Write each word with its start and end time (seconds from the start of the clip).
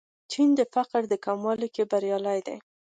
چین 0.31 0.49
د 0.59 0.61
فقر 0.73 1.01
کمولو 1.25 1.67
کې 1.75 1.83
بریالی 1.91 2.39
دی. 2.47 2.57